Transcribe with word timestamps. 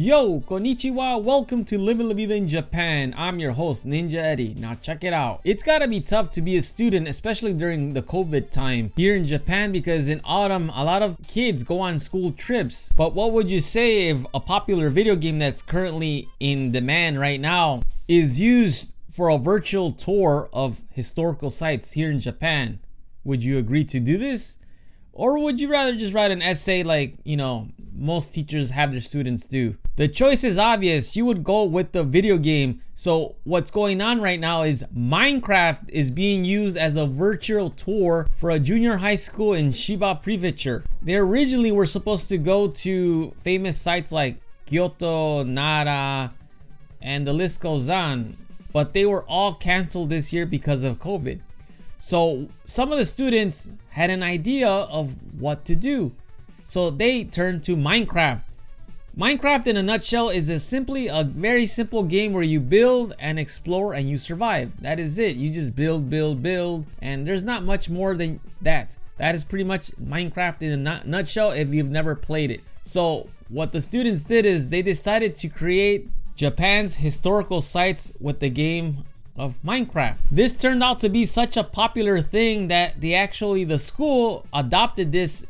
Yo, 0.00 0.38
konnichiwa, 0.38 1.20
welcome 1.20 1.64
to 1.64 1.76
Living 1.76 2.06
La 2.06 2.14
Vida 2.14 2.32
in 2.32 2.46
Japan. 2.46 3.12
I'm 3.16 3.40
your 3.40 3.50
host, 3.50 3.84
Ninja 3.84 4.22
Eddie. 4.22 4.54
Now 4.56 4.76
check 4.80 5.02
it 5.02 5.12
out. 5.12 5.40
It's 5.42 5.64
gotta 5.64 5.88
be 5.88 5.98
tough 5.98 6.30
to 6.30 6.40
be 6.40 6.56
a 6.56 6.62
student, 6.62 7.08
especially 7.08 7.52
during 7.52 7.94
the 7.94 8.02
COVID 8.02 8.52
time 8.52 8.92
here 8.94 9.16
in 9.16 9.26
Japan 9.26 9.72
because 9.72 10.08
in 10.08 10.20
autumn, 10.22 10.70
a 10.72 10.84
lot 10.84 11.02
of 11.02 11.18
kids 11.26 11.64
go 11.64 11.80
on 11.80 11.98
school 11.98 12.30
trips. 12.30 12.92
But 12.96 13.14
what 13.14 13.32
would 13.32 13.50
you 13.50 13.58
say 13.58 14.10
if 14.10 14.24
a 14.32 14.38
popular 14.38 14.88
video 14.88 15.16
game 15.16 15.40
that's 15.40 15.62
currently 15.62 16.28
in 16.38 16.70
demand 16.70 17.18
right 17.18 17.40
now 17.40 17.82
is 18.06 18.38
used 18.38 18.92
for 19.10 19.30
a 19.30 19.36
virtual 19.36 19.90
tour 19.90 20.48
of 20.52 20.80
historical 20.92 21.50
sites 21.50 21.90
here 21.90 22.12
in 22.12 22.20
Japan? 22.20 22.78
Would 23.24 23.42
you 23.42 23.58
agree 23.58 23.82
to 23.86 23.98
do 23.98 24.16
this? 24.16 24.58
Or 25.18 25.40
would 25.40 25.60
you 25.60 25.68
rather 25.68 25.96
just 25.96 26.14
write 26.14 26.30
an 26.30 26.42
essay 26.42 26.84
like, 26.84 27.16
you 27.24 27.36
know, 27.36 27.66
most 27.92 28.32
teachers 28.32 28.70
have 28.70 28.92
their 28.92 29.00
students 29.00 29.48
do? 29.48 29.76
The 29.96 30.06
choice 30.06 30.44
is 30.44 30.58
obvious. 30.58 31.16
You 31.16 31.26
would 31.26 31.42
go 31.42 31.64
with 31.64 31.90
the 31.90 32.04
video 32.04 32.38
game. 32.38 32.82
So, 32.94 33.34
what's 33.42 33.72
going 33.72 34.00
on 34.00 34.20
right 34.20 34.38
now 34.38 34.62
is 34.62 34.84
Minecraft 34.96 35.90
is 35.90 36.12
being 36.12 36.44
used 36.44 36.76
as 36.76 36.94
a 36.94 37.04
virtual 37.04 37.70
tour 37.70 38.28
for 38.36 38.50
a 38.50 38.60
junior 38.60 38.98
high 38.98 39.16
school 39.16 39.54
in 39.54 39.70
Chiba 39.70 40.22
Prefecture. 40.22 40.84
They 41.02 41.16
originally 41.16 41.72
were 41.72 41.86
supposed 41.86 42.28
to 42.28 42.38
go 42.38 42.68
to 42.68 43.32
famous 43.42 43.76
sites 43.76 44.12
like 44.12 44.40
Kyoto, 44.66 45.42
Nara, 45.42 46.32
and 47.02 47.26
the 47.26 47.32
list 47.32 47.60
goes 47.60 47.88
on, 47.88 48.36
but 48.72 48.94
they 48.94 49.04
were 49.04 49.24
all 49.24 49.54
canceled 49.54 50.10
this 50.10 50.32
year 50.32 50.46
because 50.46 50.84
of 50.84 51.00
COVID. 51.00 51.40
So 51.98 52.48
some 52.64 52.92
of 52.92 52.98
the 52.98 53.06
students 53.06 53.70
had 53.90 54.10
an 54.10 54.22
idea 54.22 54.68
of 54.68 55.16
what 55.38 55.64
to 55.66 55.74
do. 55.74 56.14
So 56.64 56.90
they 56.90 57.24
turned 57.24 57.64
to 57.64 57.76
Minecraft. 57.76 58.42
Minecraft 59.18 59.66
in 59.66 59.76
a 59.76 59.82
nutshell 59.82 60.28
is 60.28 60.48
a 60.48 60.60
simply 60.60 61.08
a 61.08 61.24
very 61.24 61.66
simple 61.66 62.04
game 62.04 62.32
where 62.32 62.44
you 62.44 62.60
build 62.60 63.14
and 63.18 63.36
explore 63.36 63.92
and 63.92 64.08
you 64.08 64.16
survive. 64.16 64.80
That 64.80 65.00
is 65.00 65.18
it. 65.18 65.34
You 65.34 65.52
just 65.52 65.74
build, 65.74 66.08
build, 66.08 66.40
build, 66.40 66.86
and 67.02 67.26
there's 67.26 67.42
not 67.42 67.64
much 67.64 67.90
more 67.90 68.14
than 68.14 68.38
that. 68.62 68.96
That 69.16 69.34
is 69.34 69.44
pretty 69.44 69.64
much 69.64 69.90
Minecraft 69.96 70.62
in 70.62 70.86
a 70.86 71.02
nutshell 71.04 71.50
if 71.50 71.68
you've 71.70 71.90
never 71.90 72.14
played 72.14 72.52
it. 72.52 72.60
So 72.82 73.28
what 73.48 73.72
the 73.72 73.80
students 73.80 74.22
did 74.22 74.46
is 74.46 74.68
they 74.68 74.82
decided 74.82 75.34
to 75.36 75.48
create 75.48 76.08
Japan's 76.36 76.94
historical 76.94 77.60
sites 77.60 78.12
with 78.20 78.38
the 78.38 78.50
game 78.50 79.04
of 79.38 79.62
Minecraft. 79.62 80.18
This 80.30 80.54
turned 80.54 80.82
out 80.82 80.98
to 81.00 81.08
be 81.08 81.24
such 81.24 81.56
a 81.56 81.64
popular 81.64 82.20
thing 82.20 82.68
that 82.68 83.00
they 83.00 83.14
actually 83.14 83.64
the 83.64 83.78
school 83.78 84.46
adopted 84.52 85.12
this 85.12 85.46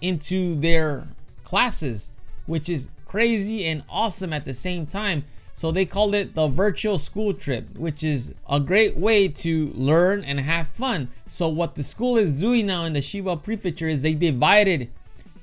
into 0.00 0.54
their 0.60 1.08
classes, 1.44 2.10
which 2.46 2.68
is 2.68 2.88
crazy 3.06 3.64
and 3.64 3.82
awesome 3.88 4.32
at 4.32 4.44
the 4.44 4.54
same 4.54 4.86
time. 4.86 5.24
So 5.52 5.70
they 5.70 5.84
called 5.84 6.14
it 6.14 6.34
the 6.34 6.48
virtual 6.48 6.98
school 6.98 7.34
trip, 7.34 7.76
which 7.76 8.02
is 8.02 8.34
a 8.48 8.58
great 8.58 8.96
way 8.96 9.28
to 9.28 9.70
learn 9.74 10.24
and 10.24 10.40
have 10.40 10.68
fun. 10.68 11.08
So 11.26 11.48
what 11.48 11.74
the 11.74 11.82
school 11.82 12.16
is 12.16 12.32
doing 12.32 12.66
now 12.66 12.84
in 12.84 12.94
the 12.94 13.00
Chiba 13.00 13.42
prefecture 13.42 13.88
is 13.88 14.00
they 14.00 14.14
divided 14.14 14.90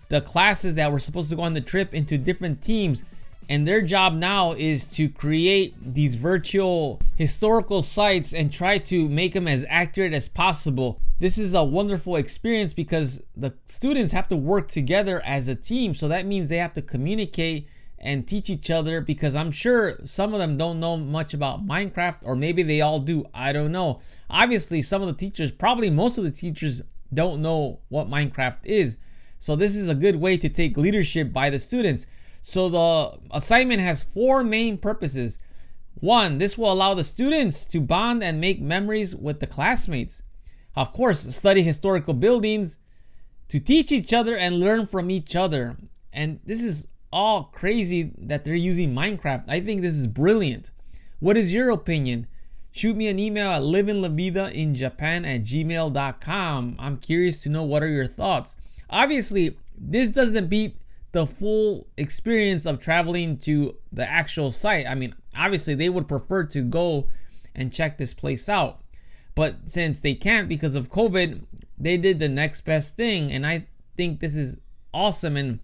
the 0.09 0.21
classes 0.21 0.73
that 0.75 0.91
were 0.91 0.99
supposed 0.99 1.29
to 1.29 1.35
go 1.35 1.43
on 1.43 1.53
the 1.53 1.61
trip 1.61 1.93
into 1.93 2.17
different 2.17 2.63
teams 2.63 3.05
and 3.49 3.67
their 3.67 3.81
job 3.81 4.13
now 4.13 4.51
is 4.51 4.85
to 4.85 5.09
create 5.09 5.73
these 5.81 6.13
virtual 6.13 7.01
historical 7.15 7.81
sites 7.81 8.31
and 8.31 8.53
try 8.53 8.77
to 8.77 9.09
make 9.09 9.33
them 9.33 9.47
as 9.47 9.65
accurate 9.67 10.13
as 10.13 10.29
possible. 10.29 11.01
This 11.17 11.39
is 11.39 11.55
a 11.55 11.63
wonderful 11.63 12.15
experience 12.15 12.73
because 12.75 13.23
the 13.35 13.55
students 13.65 14.13
have 14.13 14.27
to 14.27 14.35
work 14.35 14.67
together 14.67 15.19
as 15.25 15.47
a 15.47 15.55
team. 15.55 15.95
So 15.95 16.07
that 16.07 16.27
means 16.27 16.47
they 16.47 16.57
have 16.57 16.73
to 16.73 16.83
communicate 16.83 17.67
and 17.97 18.27
teach 18.27 18.51
each 18.51 18.69
other 18.69 19.01
because 19.01 19.35
I'm 19.35 19.51
sure 19.51 19.97
some 20.05 20.33
of 20.33 20.39
them 20.39 20.55
don't 20.55 20.79
know 20.79 20.95
much 20.95 21.33
about 21.33 21.65
Minecraft 21.65 22.19
or 22.23 22.35
maybe 22.35 22.61
they 22.61 22.81
all 22.81 22.99
do. 22.99 23.25
I 23.33 23.51
don't 23.51 23.71
know. 23.71 23.99
Obviously, 24.29 24.83
some 24.83 25.01
of 25.01 25.07
the 25.07 25.13
teachers, 25.15 25.51
probably 25.51 25.89
most 25.89 26.19
of 26.19 26.23
the 26.23 26.31
teachers, 26.31 26.83
don't 27.11 27.41
know 27.41 27.79
what 27.89 28.07
Minecraft 28.07 28.59
is. 28.63 28.97
So 29.39 29.55
this 29.55 29.75
is 29.75 29.89
a 29.89 29.95
good 29.95 30.17
way 30.17 30.37
to 30.37 30.49
take 30.49 30.77
leadership 30.77 31.33
by 31.33 31.49
the 31.49 31.57
students. 31.57 32.05
So 32.41 32.69
the 32.69 33.19
assignment 33.31 33.81
has 33.81 34.03
four 34.03 34.43
main 34.43 34.77
purposes. 34.77 35.39
One, 35.99 36.37
this 36.37 36.57
will 36.57 36.71
allow 36.71 36.93
the 36.93 37.03
students 37.03 37.65
to 37.67 37.81
bond 37.81 38.23
and 38.23 38.39
make 38.39 38.61
memories 38.61 39.15
with 39.15 39.39
the 39.39 39.47
classmates. 39.47 40.23
Of 40.75 40.93
course, 40.93 41.35
study 41.35 41.61
historical 41.61 42.13
buildings, 42.13 42.79
to 43.49 43.59
teach 43.59 43.91
each 43.91 44.13
other 44.13 44.37
and 44.37 44.59
learn 44.59 44.87
from 44.87 45.09
each 45.11 45.35
other. 45.35 45.75
And 46.13 46.39
this 46.45 46.63
is 46.63 46.87
all 47.11 47.45
crazy 47.45 48.11
that 48.17 48.45
they're 48.45 48.55
using 48.55 48.93
Minecraft. 48.93 49.45
I 49.47 49.59
think 49.59 49.81
this 49.81 49.95
is 49.95 50.07
brilliant. 50.07 50.71
What 51.19 51.35
is 51.35 51.53
your 51.53 51.69
opinion? 51.71 52.27
Shoot 52.71 52.95
me 52.95 53.07
an 53.07 53.19
email 53.19 53.49
at 53.49 53.63
livinglavidainjapan 53.63 55.25
at 55.25 55.41
gmail.com. 55.41 56.75
I'm 56.77 56.97
curious 56.97 57.41
to 57.41 57.49
know 57.49 57.63
what 57.63 57.83
are 57.83 57.87
your 57.87 58.07
thoughts. 58.07 58.57
Obviously, 58.89 59.57
this 59.75 60.11
doesn't 60.11 60.47
beat 60.47 60.77
the 61.11 61.25
full 61.25 61.87
experience 61.97 62.65
of 62.65 62.79
traveling 62.79 63.37
to 63.37 63.75
the 63.91 64.07
actual 64.09 64.51
site. 64.51 64.87
I 64.87 64.95
mean, 64.95 65.15
obviously, 65.35 65.75
they 65.75 65.89
would 65.89 66.07
prefer 66.07 66.43
to 66.45 66.61
go 66.61 67.07
and 67.55 67.73
check 67.73 67.97
this 67.97 68.13
place 68.13 68.47
out. 68.47 68.81
But 69.35 69.71
since 69.71 70.01
they 70.01 70.15
can't 70.15 70.49
because 70.49 70.75
of 70.75 70.91
COVID, 70.91 71.45
they 71.77 71.97
did 71.97 72.19
the 72.19 72.29
next 72.29 72.61
best 72.61 72.95
thing. 72.95 73.31
And 73.31 73.45
I 73.45 73.67
think 73.95 74.19
this 74.19 74.35
is 74.35 74.57
awesome. 74.93 75.37
And 75.37 75.59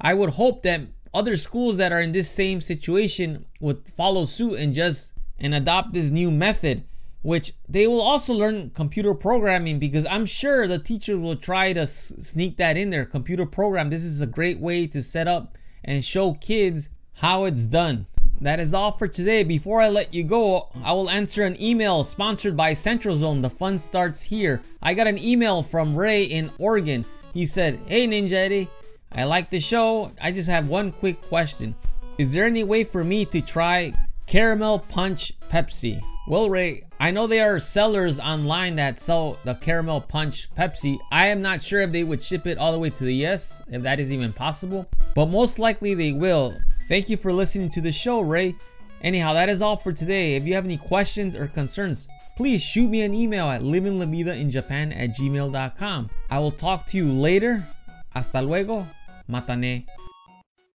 I 0.00 0.14
would 0.14 0.30
hope 0.30 0.62
that 0.62 0.82
other 1.14 1.36
schools 1.36 1.78
that 1.78 1.92
are 1.92 2.00
in 2.00 2.12
this 2.12 2.30
same 2.30 2.60
situation 2.60 3.46
would 3.60 3.88
follow 3.88 4.24
suit 4.24 4.58
and 4.58 4.74
just 4.74 5.14
and 5.38 5.54
adopt 5.54 5.92
this 5.92 6.10
new 6.10 6.30
method 6.30 6.84
which 7.26 7.54
they 7.68 7.88
will 7.88 8.00
also 8.00 8.32
learn 8.32 8.70
computer 8.70 9.12
programming 9.12 9.80
because 9.80 10.06
I'm 10.06 10.26
sure 10.26 10.68
the 10.68 10.78
teacher 10.78 11.18
will 11.18 11.34
try 11.34 11.72
to 11.72 11.80
s- 11.80 12.14
sneak 12.20 12.56
that 12.58 12.76
in 12.76 12.90
there. 12.90 13.04
Computer 13.04 13.44
program. 13.44 13.90
This 13.90 14.04
is 14.04 14.20
a 14.20 14.28
great 14.28 14.60
way 14.60 14.86
to 14.86 15.02
set 15.02 15.26
up 15.26 15.58
and 15.82 16.04
show 16.04 16.34
kids 16.34 16.88
how 17.14 17.42
it's 17.42 17.66
done. 17.66 18.06
That 18.40 18.60
is 18.60 18.72
all 18.72 18.92
for 18.92 19.08
today. 19.08 19.42
Before 19.42 19.82
I 19.82 19.88
let 19.88 20.14
you 20.14 20.22
go, 20.22 20.68
I 20.84 20.92
will 20.92 21.10
answer 21.10 21.42
an 21.42 21.60
email 21.60 22.04
sponsored 22.04 22.56
by 22.56 22.74
Central 22.74 23.16
Zone. 23.16 23.40
The 23.40 23.50
fun 23.50 23.80
starts 23.80 24.22
here. 24.22 24.62
I 24.80 24.94
got 24.94 25.08
an 25.08 25.18
email 25.18 25.64
from 25.64 25.96
Ray 25.96 26.22
in 26.22 26.52
Oregon. 26.58 27.04
He 27.34 27.44
said, 27.44 27.80
Hey 27.88 28.06
Ninja 28.06 28.34
Eddie, 28.34 28.68
I 29.10 29.24
like 29.24 29.50
the 29.50 29.58
show. 29.58 30.12
I 30.22 30.30
just 30.30 30.48
have 30.48 30.68
one 30.68 30.92
quick 30.92 31.20
question. 31.22 31.74
Is 32.18 32.32
there 32.32 32.46
any 32.46 32.62
way 32.62 32.84
for 32.84 33.02
me 33.02 33.24
to 33.24 33.40
try 33.40 33.94
Caramel 34.26 34.78
Punch 34.78 35.32
Pepsi? 35.50 36.00
Well, 36.28 36.50
Ray, 36.50 36.82
I 36.98 37.12
know 37.12 37.28
there 37.28 37.54
are 37.54 37.60
sellers 37.60 38.18
online 38.18 38.74
that 38.76 38.98
sell 38.98 39.38
the 39.44 39.54
Caramel 39.54 40.00
Punch 40.00 40.52
Pepsi. 40.56 40.98
I 41.12 41.28
am 41.28 41.40
not 41.40 41.62
sure 41.62 41.82
if 41.82 41.92
they 41.92 42.02
would 42.02 42.20
ship 42.20 42.48
it 42.48 42.58
all 42.58 42.72
the 42.72 42.80
way 42.80 42.90
to 42.90 43.04
the 43.04 43.24
US, 43.26 43.62
if 43.68 43.82
that 43.82 44.00
is 44.00 44.10
even 44.10 44.32
possible, 44.32 44.88
but 45.14 45.26
most 45.26 45.60
likely 45.60 45.94
they 45.94 46.10
will. 46.10 46.52
Thank 46.88 47.08
you 47.08 47.16
for 47.16 47.32
listening 47.32 47.68
to 47.70 47.80
the 47.80 47.92
show, 47.92 48.22
Ray. 48.22 48.56
Anyhow, 49.02 49.34
that 49.34 49.48
is 49.48 49.62
all 49.62 49.76
for 49.76 49.92
today. 49.92 50.34
If 50.34 50.48
you 50.48 50.54
have 50.54 50.64
any 50.64 50.78
questions 50.78 51.36
or 51.36 51.46
concerns, 51.46 52.08
please 52.36 52.60
shoot 52.60 52.90
me 52.90 53.02
an 53.02 53.14
email 53.14 53.46
at 53.48 53.62
livinglavidainjapan 53.62 54.98
at 54.98 55.10
gmail.com. 55.10 56.10
I 56.28 56.38
will 56.40 56.50
talk 56.50 56.86
to 56.86 56.96
you 56.96 57.12
later. 57.12 57.64
Hasta 58.10 58.42
luego. 58.42 58.84
Matane. 59.30 59.86